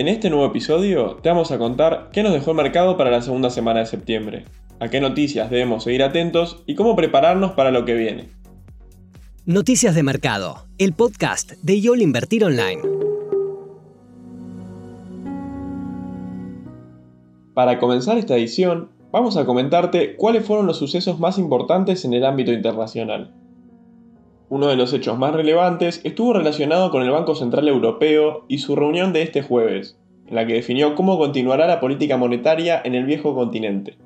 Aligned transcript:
En 0.00 0.08
este 0.08 0.30
nuevo 0.30 0.46
episodio 0.46 1.18
te 1.22 1.28
vamos 1.28 1.52
a 1.52 1.58
contar 1.58 2.08
qué 2.10 2.22
nos 2.22 2.32
dejó 2.32 2.52
el 2.52 2.56
mercado 2.56 2.96
para 2.96 3.10
la 3.10 3.20
segunda 3.20 3.50
semana 3.50 3.80
de 3.80 3.86
septiembre, 3.86 4.46
a 4.78 4.88
qué 4.88 4.98
noticias 4.98 5.50
debemos 5.50 5.84
seguir 5.84 6.02
atentos 6.02 6.62
y 6.64 6.74
cómo 6.74 6.96
prepararnos 6.96 7.52
para 7.52 7.70
lo 7.70 7.84
que 7.84 7.92
viene. 7.92 8.30
Noticias 9.44 9.94
de 9.94 10.02
Mercado, 10.02 10.64
el 10.78 10.94
podcast 10.94 11.52
de 11.60 11.82
YOL 11.82 12.00
Invertir 12.00 12.46
Online. 12.46 12.80
Para 17.52 17.78
comenzar 17.78 18.16
esta 18.16 18.38
edición, 18.38 18.88
vamos 19.12 19.36
a 19.36 19.44
comentarte 19.44 20.16
cuáles 20.16 20.46
fueron 20.46 20.66
los 20.66 20.78
sucesos 20.78 21.20
más 21.20 21.36
importantes 21.36 22.06
en 22.06 22.14
el 22.14 22.24
ámbito 22.24 22.52
internacional. 22.52 23.34
Uno 24.50 24.66
de 24.66 24.74
los 24.74 24.92
hechos 24.92 25.16
más 25.16 25.32
relevantes 25.32 26.00
estuvo 26.02 26.32
relacionado 26.32 26.90
con 26.90 27.04
el 27.04 27.12
Banco 27.12 27.36
Central 27.36 27.68
Europeo 27.68 28.46
y 28.48 28.58
su 28.58 28.74
reunión 28.74 29.12
de 29.12 29.22
este 29.22 29.42
jueves, 29.42 29.96
en 30.26 30.34
la 30.34 30.44
que 30.44 30.54
definió 30.54 30.96
cómo 30.96 31.18
continuará 31.18 31.68
la 31.68 31.78
política 31.78 32.16
monetaria 32.16 32.82
en 32.84 32.96
el 32.96 33.04
viejo 33.04 33.32
continente. 33.32 33.96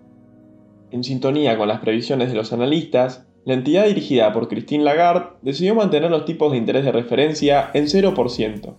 En 0.90 1.02
sintonía 1.02 1.56
con 1.56 1.68
las 1.68 1.80
previsiones 1.80 2.28
de 2.28 2.34
los 2.34 2.52
analistas, 2.52 3.26
la 3.46 3.54
entidad 3.54 3.86
dirigida 3.86 4.34
por 4.34 4.48
Christine 4.48 4.84
Lagarde 4.84 5.28
decidió 5.40 5.74
mantener 5.74 6.10
los 6.10 6.26
tipos 6.26 6.52
de 6.52 6.58
interés 6.58 6.84
de 6.84 6.92
referencia 6.92 7.70
en 7.72 7.86
0%. 7.86 8.74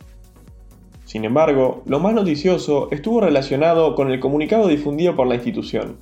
Sin 1.04 1.26
embargo, 1.26 1.82
lo 1.88 2.00
más 2.00 2.14
noticioso 2.14 2.90
estuvo 2.92 3.22
relacionado 3.22 3.96
con 3.96 4.12
el 4.12 4.20
comunicado 4.20 4.68
difundido 4.68 5.16
por 5.16 5.26
la 5.26 5.34
institución. 5.34 5.98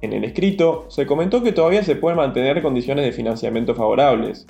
En 0.00 0.14
el 0.14 0.24
escrito 0.24 0.86
se 0.88 1.04
comentó 1.04 1.42
que 1.42 1.52
todavía 1.52 1.82
se 1.82 1.96
pueden 1.96 2.16
mantener 2.16 2.62
condiciones 2.62 3.04
de 3.04 3.12
financiamiento 3.12 3.74
favorables, 3.74 4.46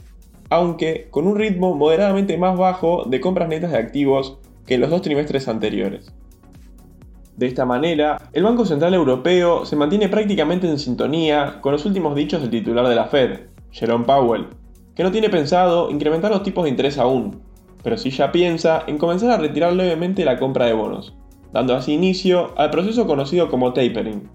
aunque 0.51 1.09
con 1.11 1.27
un 1.27 1.37
ritmo 1.37 1.75
moderadamente 1.75 2.38
más 2.38 2.57
bajo 2.57 3.05
de 3.05 3.20
compras 3.20 3.48
netas 3.48 3.73
de 3.73 3.79
activos 3.79 4.38
que 4.66 4.74
en 4.74 4.80
los 4.80 4.91
dos 4.91 5.02
trimestres 5.02 5.48
anteriores. 5.48 6.12
De 7.37 7.46
esta 7.46 7.65
manera, 7.65 8.30
el 8.32 8.43
Banco 8.43 8.65
Central 8.65 8.95
Europeo 8.95 9.65
se 9.65 9.77
mantiene 9.77 10.09
prácticamente 10.09 10.68
en 10.68 10.79
sintonía 10.79 11.60
con 11.60 11.73
los 11.73 11.87
últimos 11.87 12.16
dichos 12.16 12.40
del 12.40 12.51
titular 12.51 12.88
de 12.88 12.96
la 12.96 13.05
Fed, 13.05 13.43
Jerome 13.71 14.05
Powell, 14.05 14.49
que 14.96 15.05
no 15.05 15.13
tiene 15.13 15.30
pensado 15.30 15.90
incrementar 15.90 16.32
los 16.32 16.43
tipos 16.43 16.65
de 16.65 16.71
interés 16.71 16.99
aún, 16.99 17.40
pero 17.85 17.96
sí 17.96 18.10
ya 18.10 18.33
piensa 18.33 18.83
en 18.88 18.99
comenzar 18.99 19.30
a 19.30 19.38
retirar 19.38 19.73
levemente 19.73 20.24
la 20.24 20.38
compra 20.38 20.66
de 20.66 20.73
bonos, 20.73 21.15
dando 21.52 21.77
así 21.77 21.93
inicio 21.93 22.52
al 22.59 22.71
proceso 22.71 23.07
conocido 23.07 23.49
como 23.49 23.73
tapering, 23.73 24.29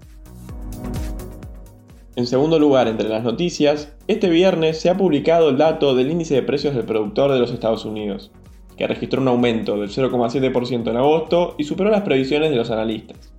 en 2.16 2.26
segundo 2.28 2.60
lugar, 2.60 2.86
entre 2.86 3.08
las 3.08 3.24
noticias, 3.24 3.92
este 4.06 4.30
viernes 4.30 4.80
se 4.80 4.88
ha 4.88 4.96
publicado 4.96 5.48
el 5.48 5.58
dato 5.58 5.96
del 5.96 6.12
índice 6.12 6.34
de 6.34 6.42
precios 6.42 6.74
del 6.74 6.84
productor 6.84 7.32
de 7.32 7.40
los 7.40 7.50
Estados 7.50 7.84
Unidos, 7.84 8.30
que 8.76 8.86
registró 8.86 9.20
un 9.20 9.26
aumento 9.26 9.76
del 9.76 9.90
0,7% 9.90 10.90
en 10.90 10.96
agosto 10.96 11.56
y 11.58 11.64
superó 11.64 11.90
las 11.90 12.02
previsiones 12.02 12.50
de 12.50 12.56
los 12.56 12.70
analistas. 12.70 13.32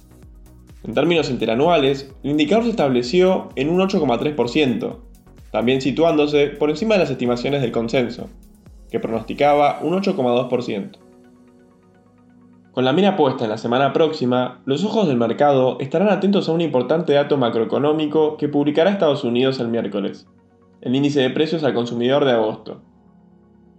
En 0.83 0.93
términos 0.93 1.29
interanuales, 1.29 2.13
el 2.23 2.31
indicador 2.31 2.65
se 2.65 2.71
estableció 2.71 3.47
en 3.55 3.69
un 3.69 3.79
8,3%, 3.79 4.97
también 5.51 5.79
situándose 5.79 6.47
por 6.47 6.69
encima 6.69 6.95
de 6.95 6.99
las 6.99 7.09
estimaciones 7.09 7.61
del 7.61 7.71
consenso, 7.71 8.29
que 8.91 8.99
pronosticaba 8.99 9.79
un 9.83 9.93
8,2%. 9.93 11.04
Con 12.75 12.83
la 12.83 12.91
mira 12.91 13.15
puesta 13.15 13.45
en 13.45 13.49
la 13.49 13.57
semana 13.57 13.93
próxima, 13.93 14.59
los 14.65 14.83
ojos 14.83 15.07
del 15.07 15.15
mercado 15.15 15.77
estarán 15.79 16.09
atentos 16.09 16.49
a 16.49 16.51
un 16.51 16.59
importante 16.59 17.13
dato 17.13 17.37
macroeconómico 17.37 18.35
que 18.35 18.49
publicará 18.49 18.89
Estados 18.89 19.23
Unidos 19.23 19.61
el 19.61 19.69
miércoles, 19.69 20.27
el 20.81 20.93
índice 20.93 21.21
de 21.21 21.29
precios 21.29 21.63
al 21.63 21.73
consumidor 21.73 22.25
de 22.25 22.33
agosto. 22.33 22.81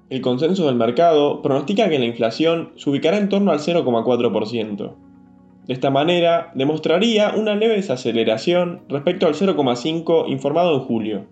El 0.08 0.22
consenso 0.22 0.64
del 0.64 0.76
mercado 0.76 1.42
pronostica 1.42 1.90
que 1.90 1.98
la 1.98 2.06
inflación 2.06 2.72
se 2.76 2.88
ubicará 2.88 3.18
en 3.18 3.28
torno 3.28 3.52
al 3.52 3.58
0,4%. 3.58 4.94
De 5.66 5.74
esta 5.74 5.90
manera, 5.90 6.50
demostraría 6.54 7.34
una 7.36 7.54
leve 7.54 7.74
desaceleración 7.74 8.80
respecto 8.88 9.26
al 9.26 9.34
0,5 9.34 10.24
informado 10.26 10.74
en 10.74 10.80
julio. 10.80 11.26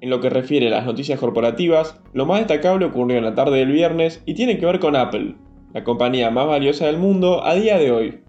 En 0.00 0.08
lo 0.08 0.20
que 0.20 0.30
refiere 0.30 0.68
a 0.68 0.70
las 0.70 0.86
noticias 0.86 1.20
corporativas, 1.20 2.00
lo 2.14 2.24
más 2.24 2.38
destacable 2.38 2.86
ocurrió 2.86 3.18
en 3.18 3.24
la 3.24 3.34
tarde 3.34 3.58
del 3.58 3.72
viernes 3.72 4.22
y 4.24 4.34
tiene 4.34 4.58
que 4.58 4.64
ver 4.64 4.80
con 4.80 4.96
Apple, 4.96 5.34
la 5.74 5.84
compañía 5.84 6.30
más 6.30 6.46
valiosa 6.46 6.86
del 6.86 6.96
mundo 6.96 7.44
a 7.44 7.54
día 7.54 7.78
de 7.78 7.90
hoy. 7.92 8.20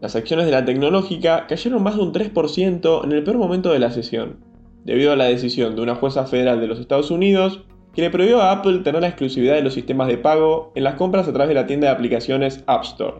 Las 0.00 0.16
acciones 0.16 0.46
de 0.46 0.52
la 0.52 0.64
tecnológica 0.64 1.46
cayeron 1.46 1.82
más 1.82 1.96
de 1.96 2.02
un 2.02 2.12
3% 2.12 3.04
en 3.04 3.12
el 3.12 3.22
peor 3.22 3.36
momento 3.36 3.70
de 3.70 3.80
la 3.80 3.90
sesión, 3.90 4.38
debido 4.84 5.12
a 5.12 5.16
la 5.16 5.24
decisión 5.24 5.76
de 5.76 5.82
una 5.82 5.94
jueza 5.96 6.26
federal 6.26 6.60
de 6.60 6.68
los 6.68 6.80
Estados 6.80 7.10
Unidos 7.10 7.64
que 7.92 8.02
le 8.02 8.10
prohibió 8.10 8.40
a 8.40 8.52
Apple 8.52 8.78
tener 8.78 9.00
la 9.02 9.08
exclusividad 9.08 9.54
de 9.54 9.62
los 9.62 9.74
sistemas 9.74 10.08
de 10.08 10.18
pago 10.18 10.72
en 10.74 10.84
las 10.84 10.94
compras 10.94 11.28
a 11.28 11.32
través 11.32 11.48
de 11.48 11.54
la 11.54 11.66
tienda 11.66 11.88
de 11.88 11.94
aplicaciones 11.94 12.62
App 12.66 12.84
Store. 12.84 13.16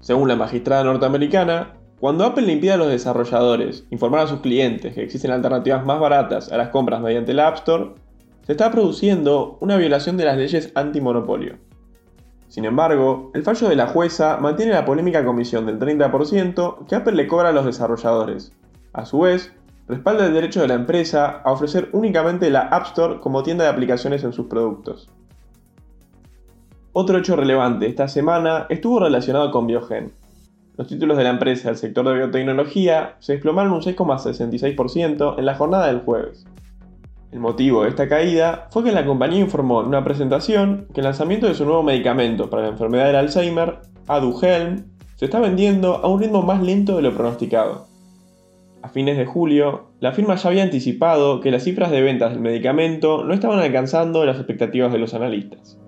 Según 0.00 0.28
la 0.28 0.36
magistrada 0.36 0.84
norteamericana, 0.84 1.74
cuando 2.02 2.24
Apple 2.24 2.42
le 2.42 2.54
impide 2.54 2.72
a 2.72 2.76
los 2.76 2.88
desarrolladores 2.88 3.86
informar 3.90 4.22
a 4.22 4.26
sus 4.26 4.40
clientes 4.40 4.92
que 4.92 5.04
existen 5.04 5.30
alternativas 5.30 5.86
más 5.86 6.00
baratas 6.00 6.50
a 6.50 6.56
las 6.56 6.70
compras 6.70 7.00
mediante 7.00 7.30
el 7.30 7.38
App 7.38 7.58
Store, 7.58 7.92
se 8.44 8.50
está 8.50 8.72
produciendo 8.72 9.56
una 9.60 9.76
violación 9.76 10.16
de 10.16 10.24
las 10.24 10.36
leyes 10.36 10.72
antimonopolio. 10.74 11.58
Sin 12.48 12.64
embargo, 12.64 13.30
el 13.34 13.44
fallo 13.44 13.68
de 13.68 13.76
la 13.76 13.86
jueza 13.86 14.36
mantiene 14.38 14.72
la 14.72 14.84
polémica 14.84 15.24
comisión 15.24 15.64
del 15.64 15.78
30% 15.78 16.86
que 16.88 16.96
Apple 16.96 17.12
le 17.12 17.28
cobra 17.28 17.50
a 17.50 17.52
los 17.52 17.66
desarrolladores. 17.66 18.52
A 18.92 19.04
su 19.06 19.20
vez, 19.20 19.52
respalda 19.86 20.26
el 20.26 20.34
derecho 20.34 20.60
de 20.60 20.66
la 20.66 20.74
empresa 20.74 21.40
a 21.44 21.52
ofrecer 21.52 21.88
únicamente 21.92 22.50
la 22.50 22.62
App 22.62 22.86
Store 22.86 23.20
como 23.20 23.44
tienda 23.44 23.62
de 23.62 23.70
aplicaciones 23.70 24.24
en 24.24 24.32
sus 24.32 24.46
productos. 24.46 25.08
Otro 26.92 27.18
hecho 27.18 27.36
relevante 27.36 27.86
esta 27.86 28.08
semana 28.08 28.66
estuvo 28.70 28.98
relacionado 28.98 29.52
con 29.52 29.68
Biogen, 29.68 30.12
los 30.76 30.86
títulos 30.86 31.18
de 31.18 31.24
la 31.24 31.30
empresa 31.30 31.68
del 31.68 31.76
sector 31.76 32.06
de 32.06 32.14
biotecnología 32.14 33.16
se 33.18 33.34
desplomaron 33.34 33.72
un 33.72 33.82
6,66% 33.82 35.38
en 35.38 35.44
la 35.44 35.54
jornada 35.54 35.88
del 35.88 36.00
jueves. 36.00 36.46
El 37.30 37.40
motivo 37.40 37.82
de 37.82 37.90
esta 37.90 38.08
caída 38.08 38.68
fue 38.70 38.84
que 38.84 38.92
la 38.92 39.04
compañía 39.04 39.40
informó 39.40 39.80
en 39.80 39.88
una 39.88 40.04
presentación 40.04 40.86
que 40.94 41.00
el 41.00 41.04
lanzamiento 41.04 41.46
de 41.46 41.54
su 41.54 41.64
nuevo 41.64 41.82
medicamento 41.82 42.48
para 42.48 42.62
la 42.62 42.68
enfermedad 42.68 43.06
del 43.06 43.16
Alzheimer, 43.16 43.80
Aduhelm, 44.06 44.84
se 45.16 45.26
está 45.26 45.40
vendiendo 45.40 45.96
a 45.96 46.08
un 46.08 46.20
ritmo 46.20 46.42
más 46.42 46.62
lento 46.62 46.96
de 46.96 47.02
lo 47.02 47.14
pronosticado. 47.14 47.86
A 48.82 48.88
fines 48.88 49.16
de 49.16 49.26
julio, 49.26 49.92
la 50.00 50.12
firma 50.12 50.34
ya 50.34 50.48
había 50.48 50.64
anticipado 50.64 51.40
que 51.40 51.50
las 51.50 51.62
cifras 51.62 51.90
de 51.90 52.00
ventas 52.00 52.32
del 52.32 52.40
medicamento 52.40 53.24
no 53.24 53.32
estaban 53.32 53.60
alcanzando 53.60 54.24
las 54.24 54.36
expectativas 54.36 54.92
de 54.92 54.98
los 54.98 55.14
analistas. 55.14 55.78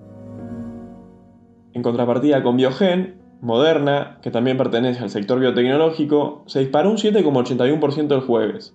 En 1.73 1.83
contrapartida 1.83 2.43
con 2.43 2.57
Biogen, 2.57 3.24
Moderna, 3.45 4.19
que 4.23 4.31
también 4.31 4.57
pertenece 4.57 5.03
al 5.03 5.11
sector 5.11 5.39
biotecnológico, 5.39 6.43
se 6.47 6.61
disparó 6.61 6.91
un 6.91 6.97
7,81% 6.97 8.15
el 8.15 8.21
jueves. 8.23 8.75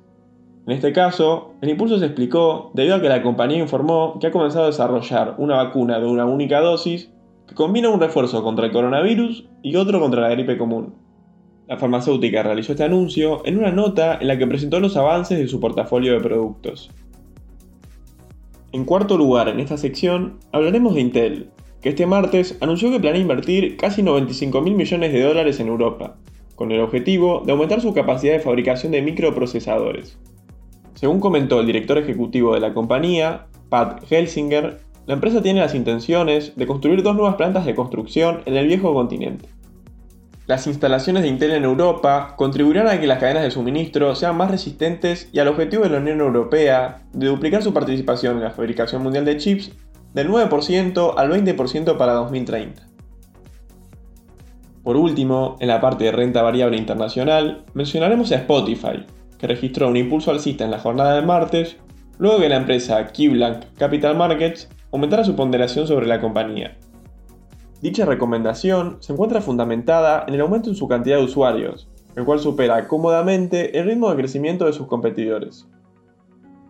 En 0.68 0.74
este 0.74 0.94
caso, 0.94 1.56
el 1.62 1.70
impulso 1.70 1.98
se 1.98 2.06
explicó 2.06 2.70
debido 2.76 2.96
a 2.96 3.02
que 3.02 3.10
la 3.10 3.24
compañía 3.24 3.58
informó 3.58 4.20
que 4.20 4.28
ha 4.28 4.32
comenzado 4.32 4.66
a 4.66 4.68
desarrollar 4.68 5.34
una 5.40 5.56
vacuna 5.56 6.00
de 6.00 6.06
una 6.06 6.26
única 6.26 6.60
dosis 6.60 7.12
que 7.48 7.56
combina 7.56 7.90
un 7.90 8.00
refuerzo 8.00 8.44
contra 8.44 8.68
el 8.68 8.72
coronavirus 8.72 9.50
y 9.64 9.76
otro 9.76 10.00
contra 10.00 10.22
la 10.22 10.30
gripe 10.30 10.60
común. 10.60 10.94
La 11.68 11.78
farmacéutica 11.78 12.44
realizó 12.44 12.74
este 12.74 12.84
anuncio 12.84 13.42
en 13.46 13.58
una 13.58 13.72
nota 13.72 14.20
en 14.22 14.28
la 14.28 14.38
que 14.38 14.46
presentó 14.46 14.80
los 14.80 14.96
avances 14.96 15.40
de 15.40 15.48
su 15.48 15.60
portafolio 15.60 16.14
de 16.14 16.20
productos. 16.20 16.92
En 18.72 18.86
cuarto 18.86 19.18
lugar 19.18 19.50
en 19.50 19.60
esta 19.60 19.78
sección 19.78 20.38
hablaremos 20.52 20.94
de 20.94 21.02
Intel, 21.02 21.50
que 21.82 21.90
este 21.90 22.06
martes 22.06 22.58
anunció 22.62 22.92
que 22.92 23.00
planea 23.00 23.22
invertir 23.22 23.78
casi 23.78 24.04
95 24.04 24.62
mil 24.62 24.76
millones 24.76 25.14
de 25.14 25.22
dólares 25.22 25.60
en 25.60 25.68
Europa, 25.68 26.18
con 26.56 26.72
el 26.72 26.82
objetivo 26.82 27.44
de 27.46 27.54
aumentar 27.54 27.82
su 27.82 27.94
capacidad 27.94 28.34
de 28.34 28.40
fabricación 28.40 28.92
de 28.92 29.02
microprocesadores. 29.02 30.18
Según 30.96 31.22
comentó 31.22 31.62
el 31.62 31.68
director 31.68 31.98
ejecutivo 31.98 32.54
de 32.54 32.60
la 32.60 32.74
compañía, 32.74 33.48
Pat 33.70 34.04
Gelsinger, 34.06 34.80
la 35.08 35.14
empresa 35.14 35.42
tiene 35.42 35.62
las 35.62 35.74
intenciones 35.74 36.56
de 36.56 36.68
construir 36.68 37.02
dos 37.02 37.16
nuevas 37.16 37.36
plantas 37.36 37.66
de 37.66 37.76
construcción 37.76 38.42
en 38.46 38.58
el 38.58 38.68
viejo 38.68 38.94
continente. 38.94 39.48
Las 40.46 40.68
instalaciones 40.68 41.24
de 41.24 41.30
Intel 41.30 41.52
en 41.52 41.64
Europa 41.64 42.34
contribuirán 42.36 42.88
a 42.88 43.00
que 43.00 43.08
las 43.08 43.20
cadenas 43.20 43.44
de 43.44 43.52
suministro 43.52 44.16
sean 44.16 44.36
más 44.36 44.52
resistentes 44.52 45.30
y 45.32 45.40
al 45.40 45.48
objetivo 45.48 45.84
de 45.84 45.92
la 45.92 46.00
Unión 46.00 46.20
Europea 46.20 47.04
de 47.14 47.28
duplicar 47.28 47.64
su 47.64 47.72
participación 47.72 48.38
en 48.38 48.44
la 48.44 48.52
fabricación 48.52 49.04
mundial 49.04 49.26
de 49.26 49.38
chips 49.38 49.72
del 50.14 50.30
9% 50.30 51.14
al 51.18 51.32
20% 51.32 51.98
para 51.98 52.14
2030. 52.14 52.88
Por 54.84 54.98
último, 54.98 55.58
en 55.60 55.68
la 55.68 55.82
parte 55.82 56.06
de 56.06 56.12
renta 56.12 56.42
variable 56.42 56.78
internacional, 56.78 57.66
mencionaremos 57.74 58.32
a 58.32 58.36
Spotify, 58.36 59.06
que 59.38 59.48
registró 59.48 59.88
un 59.88 59.98
impulso 59.98 60.32
alcista 60.32 60.66
en 60.66 60.72
la 60.72 60.80
jornada 60.80 61.16
de 61.16 61.22
martes, 61.22 61.78
luego 62.18 62.40
que 62.40 62.50
la 62.50 62.58
empresa 62.58 63.08
KeyBank 63.08 63.76
Capital 63.78 64.18
Markets 64.18 64.70
aumentara 64.92 65.24
su 65.24 65.36
ponderación 65.36 65.88
sobre 65.88 66.08
la 66.08 66.20
compañía. 66.20 66.78
Dicha 67.82 68.06
recomendación 68.06 68.98
se 69.00 69.14
encuentra 69.14 69.42
fundamentada 69.42 70.26
en 70.28 70.34
el 70.34 70.42
aumento 70.42 70.70
en 70.70 70.76
su 70.76 70.88
cantidad 70.88 71.18
de 71.18 71.24
usuarios, 71.24 71.90
el 72.16 72.26
cual 72.26 72.40
supera 72.40 72.88
cómodamente 72.88 73.80
el 73.80 73.86
ritmo 73.86 74.10
de 74.10 74.18
crecimiento 74.18 74.66
de 74.66 74.74
sus 74.74 74.88
competidores. 74.88 75.68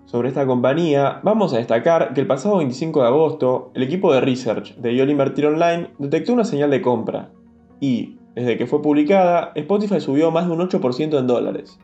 Sobre 0.09 0.29
esta 0.29 0.47
compañía, 0.47 1.19
vamos 1.21 1.53
a 1.53 1.57
destacar 1.57 2.15
que 2.15 2.21
el 2.21 2.25
pasado 2.25 2.57
25 2.57 3.01
de 3.01 3.07
agosto, 3.07 3.69
el 3.75 3.83
equipo 3.83 4.11
de 4.11 4.21
research 4.21 4.75
de 4.77 4.95
YOL 4.95 5.11
Invertir 5.11 5.45
Online 5.45 5.91
detectó 6.00 6.33
una 6.33 6.45
señal 6.45 6.71
de 6.71 6.81
compra 6.81 7.29
y, 7.79 8.17
desde 8.33 8.57
que 8.57 8.65
fue 8.65 8.81
publicada, 8.81 9.51
Spotify 9.53 10.01
subió 10.01 10.31
más 10.31 10.47
de 10.47 10.53
un 10.53 10.67
8% 10.67 11.19
en 11.19 11.27
dólares. 11.27 11.77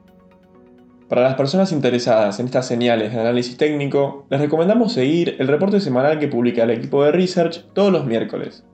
Para 1.07 1.21
las 1.21 1.35
personas 1.35 1.71
interesadas 1.71 2.39
en 2.39 2.47
estas 2.47 2.65
señales 2.65 3.13
de 3.13 3.21
análisis 3.21 3.57
técnico, 3.57 4.25
les 4.31 4.41
recomendamos 4.41 4.93
seguir 4.93 5.35
el 5.37 5.47
reporte 5.47 5.79
semanal 5.79 6.17
que 6.17 6.27
publica 6.27 6.63
el 6.63 6.71
equipo 6.71 7.03
de 7.03 7.11
research 7.11 7.63
todos 7.73 7.91
los 7.91 8.07
miércoles. 8.07 8.65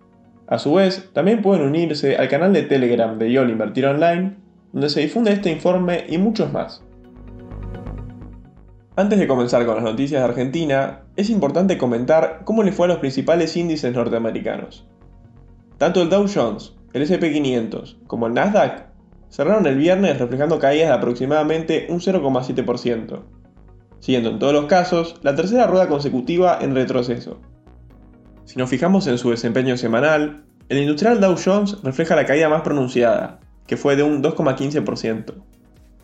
A 0.47 0.59
su 0.59 0.75
vez, 0.75 1.09
también 1.11 1.41
pueden 1.41 1.67
unirse 1.67 2.15
al 2.15 2.29
canal 2.29 2.53
de 2.53 2.63
Telegram 2.63 3.19
de 3.19 3.29
YOL 3.29 3.49
Invertir 3.49 3.85
Online, 3.85 4.33
donde 4.71 4.87
se 4.87 5.01
difunde 5.01 5.33
este 5.33 5.51
informe 5.51 6.05
y 6.07 6.17
muchos 6.19 6.53
más. 6.53 6.85
Antes 8.97 9.19
de 9.19 9.27
comenzar 9.27 9.65
con 9.65 9.75
las 9.75 9.85
noticias 9.85 10.21
de 10.21 10.27
Argentina, 10.27 11.03
es 11.15 11.29
importante 11.29 11.77
comentar 11.77 12.41
cómo 12.43 12.61
le 12.61 12.73
fue 12.73 12.87
a 12.87 12.89
los 12.89 12.97
principales 12.97 13.55
índices 13.55 13.93
norteamericanos. 13.93 14.85
Tanto 15.77 16.01
el 16.01 16.09
Dow 16.09 16.25
Jones, 16.27 16.73
el 16.91 17.07
SP500 17.07 17.99
como 18.05 18.27
el 18.27 18.33
Nasdaq 18.33 18.87
cerraron 19.29 19.65
el 19.65 19.77
viernes 19.77 20.19
reflejando 20.19 20.59
caídas 20.59 20.89
de 20.89 20.95
aproximadamente 20.95 21.87
un 21.89 22.01
0,7%, 22.01 23.21
siendo 24.01 24.29
en 24.29 24.39
todos 24.39 24.53
los 24.53 24.65
casos 24.65 25.15
la 25.21 25.37
tercera 25.37 25.67
rueda 25.67 25.87
consecutiva 25.87 26.59
en 26.59 26.75
retroceso. 26.75 27.39
Si 28.43 28.59
nos 28.59 28.69
fijamos 28.69 29.07
en 29.07 29.17
su 29.17 29.29
desempeño 29.29 29.77
semanal, 29.77 30.43
el 30.67 30.79
industrial 30.79 31.21
Dow 31.21 31.37
Jones 31.41 31.81
refleja 31.81 32.17
la 32.17 32.25
caída 32.25 32.49
más 32.49 32.63
pronunciada, 32.63 33.39
que 33.67 33.77
fue 33.77 33.95
de 33.95 34.03
un 34.03 34.21
2,15% 34.21 35.35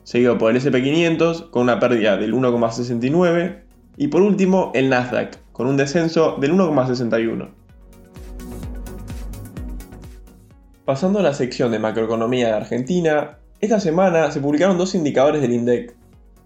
seguido 0.07 0.37
por 0.37 0.51
el 0.51 0.61
SP500 0.61 1.49
con 1.49 1.63
una 1.63 1.81
pérdida 1.81 2.15
del 2.15 2.33
1,69 2.33 3.63
y 3.97 4.07
por 4.07 4.21
último 4.21 4.71
el 4.73 4.87
Nasdaq 4.87 5.37
con 5.51 5.67
un 5.67 5.75
descenso 5.75 6.37
del 6.39 6.53
1,61. 6.53 7.49
Pasando 10.85 11.19
a 11.19 11.23
la 11.23 11.33
sección 11.33 11.73
de 11.73 11.79
macroeconomía 11.79 12.47
de 12.47 12.53
Argentina, 12.53 13.39
esta 13.59 13.81
semana 13.81 14.31
se 14.31 14.39
publicaron 14.39 14.77
dos 14.77 14.95
indicadores 14.95 15.41
del 15.41 15.51
INDEC, 15.51 15.93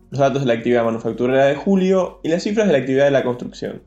los 0.10 0.19
datos 0.19 0.42
de 0.42 0.48
la 0.48 0.54
actividad 0.54 0.84
manufacturera 0.84 1.46
de 1.46 1.54
julio 1.54 2.19
y 2.24 2.30
las 2.30 2.42
cifras 2.42 2.66
de 2.66 2.74
la 2.74 2.80
actividad 2.80 3.06
de 3.06 3.12
la 3.12 3.24
construcción. 3.24 3.84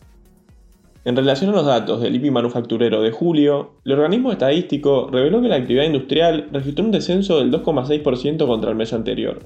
En 1.04 1.16
relación 1.16 1.50
a 1.50 1.52
los 1.52 1.66
datos 1.66 2.00
del 2.00 2.14
IPI 2.14 2.30
manufacturero 2.30 3.02
de 3.02 3.10
julio, 3.10 3.74
el 3.84 3.92
organismo 3.92 4.30
estadístico 4.30 5.10
reveló 5.12 5.42
que 5.42 5.48
la 5.48 5.56
actividad 5.56 5.84
industrial 5.84 6.48
registró 6.52 6.84
un 6.84 6.92
descenso 6.92 7.40
del 7.40 7.50
2,6% 7.50 8.46
contra 8.46 8.70
el 8.70 8.76
mes 8.76 8.92
anterior, 8.94 9.40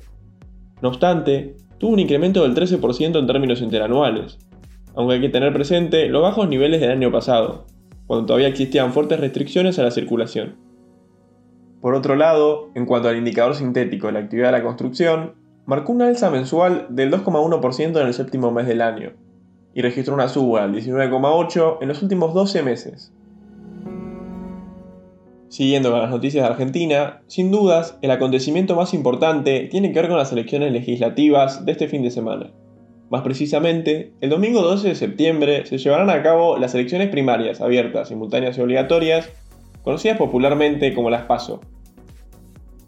no 0.82 0.88
obstante, 0.88 1.56
tuvo 1.78 1.92
un 1.92 1.98
incremento 1.98 2.42
del 2.42 2.54
13% 2.54 3.18
en 3.18 3.26
términos 3.26 3.60
interanuales, 3.60 4.38
aunque 4.94 5.14
hay 5.14 5.20
que 5.20 5.28
tener 5.28 5.52
presente 5.52 6.08
los 6.08 6.22
bajos 6.22 6.48
niveles 6.48 6.80
del 6.80 6.90
año 6.90 7.12
pasado, 7.12 7.66
cuando 8.06 8.26
todavía 8.26 8.48
existían 8.48 8.92
fuertes 8.92 9.20
restricciones 9.20 9.78
a 9.78 9.82
la 9.82 9.90
circulación. 9.90 10.56
Por 11.80 11.94
otro 11.94 12.16
lado, 12.16 12.70
en 12.74 12.86
cuanto 12.86 13.08
al 13.08 13.16
indicador 13.16 13.54
sintético 13.54 14.08
de 14.08 14.14
la 14.14 14.18
actividad 14.20 14.48
de 14.48 14.58
la 14.58 14.64
construcción, 14.64 15.34
marcó 15.66 15.92
una 15.92 16.08
alza 16.08 16.30
mensual 16.30 16.86
del 16.90 17.12
2,1% 17.12 18.00
en 18.00 18.06
el 18.06 18.14
séptimo 18.14 18.50
mes 18.50 18.66
del 18.66 18.80
año, 18.80 19.12
y 19.74 19.82
registró 19.82 20.14
una 20.14 20.28
suba 20.28 20.66
del 20.66 20.74
19,8% 20.82 21.78
en 21.80 21.88
los 21.88 22.02
últimos 22.02 22.34
12 22.34 22.62
meses, 22.62 23.12
Siguiendo 25.48 25.90
con 25.90 26.00
las 26.00 26.10
noticias 26.10 26.44
de 26.44 26.50
Argentina, 26.50 27.22
sin 27.26 27.50
dudas, 27.50 27.98
el 28.02 28.10
acontecimiento 28.10 28.76
más 28.76 28.92
importante 28.92 29.68
tiene 29.70 29.92
que 29.92 30.00
ver 30.00 30.08
con 30.08 30.18
las 30.18 30.30
elecciones 30.30 30.72
legislativas 30.72 31.64
de 31.64 31.72
este 31.72 31.88
fin 31.88 32.02
de 32.02 32.10
semana. 32.10 32.50
Más 33.10 33.22
precisamente, 33.22 34.12
el 34.20 34.28
domingo 34.28 34.60
12 34.60 34.88
de 34.88 34.94
septiembre 34.94 35.64
se 35.64 35.78
llevarán 35.78 36.10
a 36.10 36.22
cabo 36.22 36.58
las 36.58 36.74
elecciones 36.74 37.08
primarias 37.08 37.62
abiertas, 37.62 38.08
simultáneas 38.08 38.58
y 38.58 38.60
obligatorias, 38.60 39.30
conocidas 39.82 40.18
popularmente 40.18 40.92
como 40.92 41.08
las 41.08 41.22
PASO. 41.22 41.60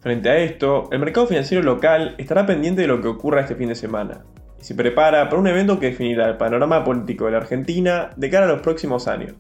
Frente 0.01 0.29
a 0.29 0.37
esto, 0.39 0.91
el 0.93 0.99
mercado 0.99 1.27
financiero 1.27 1.63
local 1.63 2.15
estará 2.19 2.45
pendiente 2.45 2.83
de 2.83 2.89
lo 2.89 3.01
que 3.01 3.09
ocurra 3.09 3.41
este 3.41 3.55
fin 3.55 3.69
de 3.69 3.75
semana, 3.75 4.25
y 4.61 4.65
se 4.65 4.75
prepara 4.75 5.31
para 5.31 5.41
un 5.41 5.47
evento 5.47 5.81
que 5.81 5.87
definirá 5.87 6.29
el 6.29 6.37
panorama 6.37 6.85
político 6.85 7.25
de 7.25 7.33
la 7.33 7.39
Argentina 7.39 8.11
de 8.17 8.29
cara 8.29 8.45
a 8.45 8.51
los 8.51 8.61
próximos 8.61 9.09
años. 9.09 9.33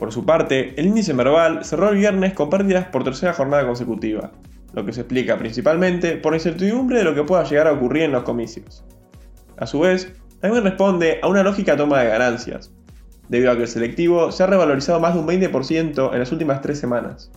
Por 0.00 0.12
su 0.12 0.24
parte, 0.24 0.72
el 0.80 0.86
índice 0.86 1.12
Merval 1.12 1.62
cerró 1.62 1.90
el 1.90 1.98
viernes 1.98 2.32
con 2.32 2.48
pérdidas 2.48 2.86
por 2.86 3.04
tercera 3.04 3.34
jornada 3.34 3.66
consecutiva, 3.66 4.32
lo 4.72 4.86
que 4.86 4.94
se 4.94 5.02
explica 5.02 5.36
principalmente 5.36 6.16
por 6.16 6.32
la 6.32 6.38
incertidumbre 6.38 6.96
de 6.96 7.04
lo 7.04 7.14
que 7.14 7.22
pueda 7.22 7.44
llegar 7.44 7.66
a 7.66 7.72
ocurrir 7.72 8.04
en 8.04 8.12
los 8.12 8.22
comicios. 8.22 8.82
A 9.58 9.66
su 9.66 9.80
vez, 9.80 10.10
también 10.40 10.64
responde 10.64 11.20
a 11.22 11.28
una 11.28 11.42
lógica 11.42 11.76
toma 11.76 12.00
de 12.00 12.08
ganancias, 12.08 12.72
debido 13.28 13.50
a 13.52 13.56
que 13.56 13.62
el 13.64 13.68
selectivo 13.68 14.32
se 14.32 14.42
ha 14.42 14.46
revalorizado 14.46 15.00
más 15.00 15.12
de 15.12 15.20
un 15.20 15.26
20% 15.26 16.14
en 16.14 16.18
las 16.18 16.32
últimas 16.32 16.62
tres 16.62 16.78
semanas. 16.78 17.30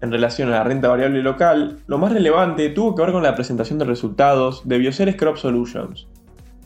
En 0.00 0.10
relación 0.10 0.48
a 0.48 0.52
la 0.52 0.64
renta 0.64 0.88
variable 0.88 1.20
local, 1.20 1.80
lo 1.86 1.98
más 1.98 2.14
relevante 2.14 2.70
tuvo 2.70 2.94
que 2.94 3.02
ver 3.02 3.12
con 3.12 3.22
la 3.22 3.34
presentación 3.34 3.78
de 3.78 3.84
resultados 3.84 4.66
de 4.66 4.78
Bioceres 4.78 5.16
Crop 5.16 5.36
Solutions, 5.36 6.08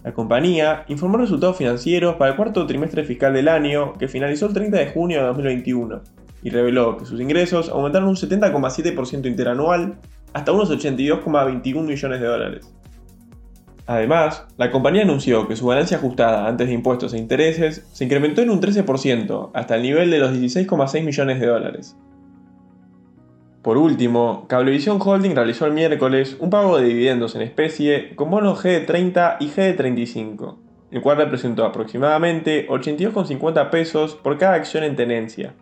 la 0.05 0.13
compañía 0.13 0.85
informó 0.89 1.19
resultados 1.19 1.57
financieros 1.57 2.17
para 2.17 2.31
el 2.31 2.37
cuarto 2.37 2.67
trimestre 2.67 3.05
fiscal 3.05 3.33
del 3.35 3.49
año, 3.49 3.95
que 3.95 4.09
finalizó 4.09 4.47
el 4.47 4.55
30 4.55 4.77
de 4.77 4.87
junio 4.91 5.21
de 5.21 5.27
2021, 5.27 6.03
y 6.43 6.51
reveló 6.51 6.97
que 6.97 7.05
sus 7.05 7.21
ingresos 7.21 7.69
aumentaron 7.69 8.09
un 8.09 8.17
70,7% 8.17 9.27
interanual 9.27 9.99
hasta 10.33 10.53
unos 10.53 10.71
82,21 10.71 11.83
millones 11.83 12.21
de 12.21 12.27
dólares. 12.27 12.75
Además, 13.87 14.47
la 14.59 14.71
compañía 14.71 15.03
anunció 15.03 15.49
que 15.49 15.57
su 15.57 15.67
ganancia 15.67 15.97
ajustada 15.97 16.47
antes 16.47 16.69
de 16.69 16.75
impuestos 16.75 17.15
e 17.15 17.19
intereses 17.19 17.89
se 17.91 18.05
incrementó 18.05 18.43
en 18.43 18.51
un 18.51 18.61
13% 18.61 19.51
hasta 19.55 19.77
el 19.77 19.83
nivel 19.83 20.11
de 20.11 20.19
los 20.19 20.33
16,6 20.33 21.05
millones 21.05 21.41
de 21.41 21.47
dólares, 21.47 21.97
por 23.69 23.77
último, 23.77 24.47
Cablevisión 24.49 24.99
Holding 24.99 25.35
realizó 25.35 25.67
el 25.67 25.75
miércoles 25.75 26.39
un 26.41 26.49
pago 26.49 26.79
de 26.79 26.87
dividendos 26.87 27.35
en 27.35 27.43
especie 27.43 28.15
con 28.17 28.31
bonos 28.31 28.65
G30 28.65 29.37
y 29.41 29.51
G35, 29.51 30.57
el 30.91 31.03
cual 31.03 31.19
representó 31.19 31.67
aproximadamente 31.67 32.67
82,50 32.69 33.69
pesos 33.69 34.15
por 34.15 34.39
cada 34.39 34.55
acción 34.55 34.85
en 34.85 34.97
tenencia. 34.97 35.53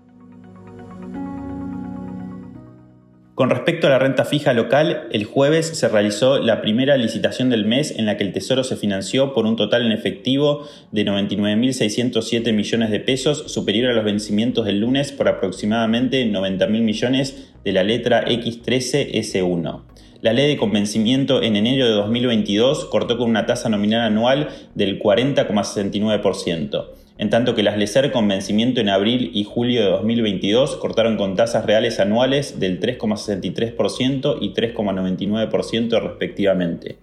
Con 3.37 3.50
respecto 3.50 3.87
a 3.87 3.91
la 3.91 3.99
renta 3.99 4.25
fija 4.25 4.55
local, 4.55 5.09
el 5.12 5.27
jueves 5.27 5.67
se 5.67 5.88
realizó 5.88 6.38
la 6.38 6.62
primera 6.62 6.97
licitación 6.97 7.50
del 7.50 7.67
mes 7.67 7.91
en 7.91 8.06
la 8.06 8.17
que 8.17 8.25
el 8.25 8.33
Tesoro 8.33 8.65
se 8.65 8.77
financió 8.77 9.35
por 9.35 9.44
un 9.44 9.56
total 9.56 9.85
en 9.85 9.93
efectivo 9.93 10.67
de 10.90 11.05
99.607 11.05 12.55
millones 12.55 12.90
de 12.90 12.99
pesos, 12.99 13.52
superior 13.52 13.90
a 13.90 13.95
los 13.95 14.07
vencimientos 14.07 14.64
del 14.64 14.81
lunes 14.81 15.12
por 15.12 15.28
aproximadamente 15.28 16.25
90.000 16.25 16.81
millones 16.81 17.52
de 17.62 17.73
la 17.73 17.85
letra 17.85 18.25
X13S1. 18.25 19.83
La 20.23 20.33
ley 20.33 20.49
de 20.49 20.57
convencimiento 20.57 21.43
en 21.43 21.57
enero 21.57 21.85
de 21.85 21.93
2022 21.93 22.87
cortó 22.87 23.19
con 23.19 23.28
una 23.28 23.45
tasa 23.45 23.69
nominal 23.69 24.00
anual 24.00 24.49
del 24.75 24.99
40,69% 24.99 26.87
en 27.18 27.30
tanto 27.30 27.54
que 27.54 27.62
las 27.62 27.78
LECER 27.78 28.12
con 28.12 28.28
vencimiento 28.28 28.80
en 28.80 28.88
abril 28.88 29.30
y 29.32 29.44
julio 29.44 29.82
de 29.82 29.90
2022 29.90 30.76
cortaron 30.76 31.16
con 31.16 31.35
tasas 31.35 31.64
reales 31.64 31.99
anuales 32.00 32.61
del 32.61 32.80
3,63% 32.80 34.38
y 34.40 34.52
3,99% 34.52 36.00
respectivamente. 36.02 36.99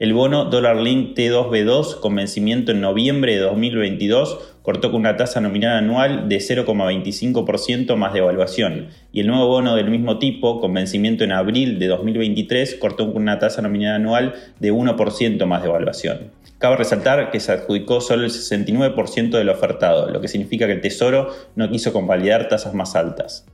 El 0.00 0.14
bono 0.14 0.46
Dollar 0.46 0.76
Link 0.76 1.14
T2B2 1.14 2.00
con 2.00 2.16
vencimiento 2.16 2.72
en 2.72 2.80
noviembre 2.80 3.34
de 3.34 3.40
2022 3.40 4.56
cortó 4.62 4.90
con 4.90 5.00
una 5.00 5.18
tasa 5.18 5.42
nominal 5.42 5.76
anual 5.76 6.26
de 6.26 6.38
0,25% 6.38 7.96
más 7.96 8.14
de 8.14 8.20
evaluación 8.20 8.88
y 9.12 9.20
el 9.20 9.26
nuevo 9.26 9.46
bono 9.48 9.76
del 9.76 9.90
mismo 9.90 10.18
tipo 10.18 10.58
con 10.58 10.72
vencimiento 10.72 11.22
en 11.24 11.32
abril 11.32 11.78
de 11.78 11.88
2023 11.88 12.76
cortó 12.76 13.12
con 13.12 13.20
una 13.20 13.38
tasa 13.38 13.60
nominal 13.60 13.96
anual 13.96 14.36
de 14.58 14.72
1% 14.72 15.44
más 15.44 15.62
de 15.62 15.68
evaluación. 15.68 16.30
Cabe 16.60 16.76
resaltar 16.76 17.30
que 17.30 17.40
se 17.40 17.52
adjudicó 17.52 18.02
solo 18.02 18.22
el 18.22 18.30
69% 18.30 19.30
del 19.30 19.48
ofertado, 19.48 20.10
lo 20.10 20.20
que 20.20 20.28
significa 20.28 20.66
que 20.66 20.74
el 20.74 20.82
Tesoro 20.82 21.34
no 21.56 21.70
quiso 21.70 21.94
convalidar 21.94 22.48
tasas 22.48 22.74
más 22.74 22.96
altas. 22.96 23.46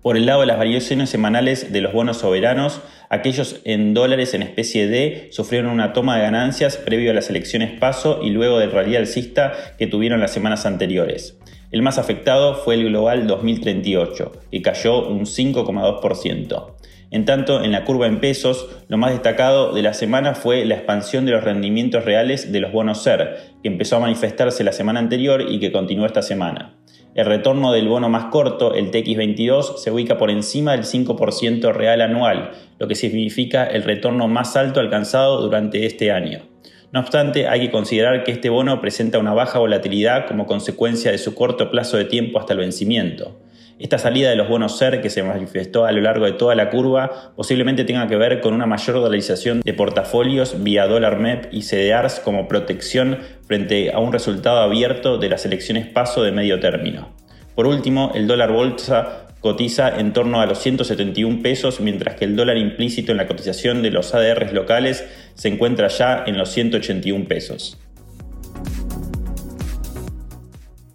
Por 0.00 0.16
el 0.16 0.24
lado 0.24 0.42
de 0.42 0.46
las 0.46 0.58
variaciones 0.58 1.10
semanales 1.10 1.72
de 1.72 1.80
los 1.80 1.92
bonos 1.92 2.18
soberanos, 2.18 2.80
aquellos 3.08 3.60
en 3.64 3.94
dólares 3.94 4.32
en 4.32 4.42
especie 4.42 4.86
D 4.86 5.26
sufrieron 5.32 5.72
una 5.72 5.92
toma 5.92 6.14
de 6.16 6.22
ganancias 6.22 6.76
previo 6.76 7.10
a 7.10 7.14
las 7.14 7.30
elecciones 7.30 7.76
paso 7.80 8.20
y 8.22 8.30
luego 8.30 8.60
del 8.60 8.70
rally 8.70 8.94
alcista 8.94 9.54
que 9.76 9.88
tuvieron 9.88 10.20
las 10.20 10.30
semanas 10.32 10.66
anteriores. 10.66 11.36
El 11.72 11.82
más 11.82 11.98
afectado 11.98 12.54
fue 12.54 12.76
el 12.76 12.84
Global 12.84 13.26
2038, 13.26 14.32
que 14.52 14.62
cayó 14.62 15.08
un 15.08 15.22
5,2%. 15.22 16.76
En 17.10 17.24
tanto, 17.24 17.64
en 17.64 17.72
la 17.72 17.84
curva 17.84 18.06
en 18.06 18.20
pesos, 18.20 18.68
lo 18.88 18.98
más 18.98 19.12
destacado 19.12 19.72
de 19.72 19.82
la 19.82 19.94
semana 19.94 20.34
fue 20.34 20.66
la 20.66 20.74
expansión 20.74 21.24
de 21.24 21.32
los 21.32 21.42
rendimientos 21.42 22.04
reales 22.04 22.52
de 22.52 22.60
los 22.60 22.70
bonos 22.70 23.02
SER, 23.02 23.36
que 23.62 23.68
empezó 23.68 23.96
a 23.96 24.00
manifestarse 24.00 24.62
la 24.62 24.72
semana 24.72 25.00
anterior 25.00 25.42
y 25.48 25.58
que 25.58 25.72
continuó 25.72 26.04
esta 26.04 26.20
semana. 26.20 26.74
El 27.14 27.24
retorno 27.24 27.72
del 27.72 27.88
bono 27.88 28.10
más 28.10 28.26
corto, 28.26 28.74
el 28.74 28.90
TX22, 28.90 29.78
se 29.78 29.90
ubica 29.90 30.18
por 30.18 30.30
encima 30.30 30.72
del 30.72 30.84
5% 30.84 31.72
real 31.72 32.02
anual, 32.02 32.50
lo 32.78 32.86
que 32.86 32.94
significa 32.94 33.64
el 33.64 33.84
retorno 33.84 34.28
más 34.28 34.54
alto 34.56 34.78
alcanzado 34.78 35.40
durante 35.40 35.86
este 35.86 36.12
año. 36.12 36.42
No 36.92 37.00
obstante, 37.00 37.48
hay 37.48 37.60
que 37.60 37.70
considerar 37.70 38.22
que 38.22 38.32
este 38.32 38.50
bono 38.50 38.80
presenta 38.80 39.18
una 39.18 39.34
baja 39.34 39.58
volatilidad 39.58 40.26
como 40.26 40.46
consecuencia 40.46 41.10
de 41.10 41.18
su 41.18 41.34
corto 41.34 41.70
plazo 41.70 41.96
de 41.96 42.04
tiempo 42.04 42.38
hasta 42.38 42.52
el 42.52 42.60
vencimiento. 42.60 43.38
Esta 43.78 43.96
salida 43.96 44.28
de 44.28 44.34
los 44.34 44.48
bonos 44.48 44.76
SER 44.76 45.00
que 45.00 45.08
se 45.08 45.22
manifestó 45.22 45.84
a 45.84 45.92
lo 45.92 46.00
largo 46.00 46.26
de 46.26 46.32
toda 46.32 46.56
la 46.56 46.68
curva 46.68 47.32
posiblemente 47.36 47.84
tenga 47.84 48.08
que 48.08 48.16
ver 48.16 48.40
con 48.40 48.52
una 48.52 48.66
mayor 48.66 48.96
dolarización 48.96 49.60
de 49.60 49.72
portafolios 49.72 50.64
vía 50.64 50.88
dólar 50.88 51.20
MEP 51.20 51.46
y 51.52 51.62
CDRs 51.62 52.18
como 52.18 52.48
protección 52.48 53.18
frente 53.46 53.92
a 53.92 54.00
un 54.00 54.12
resultado 54.12 54.58
abierto 54.58 55.18
de 55.18 55.28
las 55.28 55.46
elecciones 55.46 55.86
paso 55.86 56.24
de 56.24 56.32
medio 56.32 56.58
término. 56.58 57.10
Por 57.54 57.68
último, 57.68 58.10
el 58.16 58.26
dólar 58.26 58.50
bolsa 58.50 59.28
cotiza 59.40 60.00
en 60.00 60.12
torno 60.12 60.40
a 60.40 60.46
los 60.46 60.58
171 60.58 61.40
pesos, 61.40 61.80
mientras 61.80 62.16
que 62.16 62.24
el 62.24 62.34
dólar 62.34 62.56
implícito 62.56 63.12
en 63.12 63.18
la 63.18 63.28
cotización 63.28 63.82
de 63.82 63.92
los 63.92 64.12
ADRs 64.12 64.52
locales 64.52 65.04
se 65.34 65.46
encuentra 65.46 65.86
ya 65.86 66.24
en 66.26 66.36
los 66.36 66.50
181 66.50 67.26
pesos. 67.28 67.78